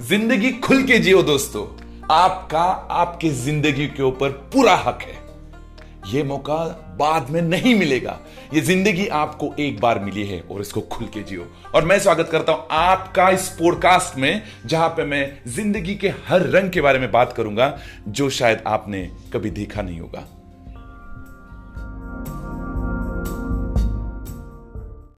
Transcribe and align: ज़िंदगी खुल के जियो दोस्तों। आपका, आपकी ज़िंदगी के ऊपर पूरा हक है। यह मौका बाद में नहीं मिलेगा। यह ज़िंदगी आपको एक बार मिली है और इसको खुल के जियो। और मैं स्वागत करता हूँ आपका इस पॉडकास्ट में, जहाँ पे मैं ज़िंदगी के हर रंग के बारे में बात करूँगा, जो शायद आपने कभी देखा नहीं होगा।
ज़िंदगी 0.00 0.50
खुल 0.52 0.82
के 0.82 0.98
जियो 0.98 1.22
दोस्तों। 1.22 1.64
आपका, 2.10 2.60
आपकी 2.90 3.30
ज़िंदगी 3.30 3.86
के 3.86 4.02
ऊपर 4.02 4.30
पूरा 4.30 4.74
हक 4.76 5.02
है। 5.02 5.16
यह 6.14 6.24
मौका 6.24 6.56
बाद 6.98 7.30
में 7.30 7.40
नहीं 7.42 7.74
मिलेगा। 7.74 8.18
यह 8.54 8.62
ज़िंदगी 8.62 9.06
आपको 9.06 9.52
एक 9.58 9.80
बार 9.80 9.98
मिली 9.98 10.26
है 10.26 10.40
और 10.40 10.60
इसको 10.60 10.80
खुल 10.80 11.06
के 11.06 11.22
जियो। 11.22 11.46
और 11.74 11.84
मैं 11.84 11.98
स्वागत 11.98 12.28
करता 12.32 12.52
हूँ 12.52 12.66
आपका 12.70 13.28
इस 13.30 13.48
पॉडकास्ट 13.48 14.18
में, 14.18 14.42
जहाँ 14.66 14.88
पे 14.88 15.04
मैं 15.04 15.38
ज़िंदगी 15.48 15.94
के 15.94 16.08
हर 16.08 16.46
रंग 16.46 16.70
के 16.70 16.80
बारे 16.80 16.98
में 16.98 17.10
बात 17.12 17.32
करूँगा, 17.32 17.78
जो 18.08 18.30
शायद 18.30 18.62
आपने 18.66 19.10
कभी 19.32 19.50
देखा 19.50 19.82
नहीं 19.82 20.00
होगा। 20.00 20.37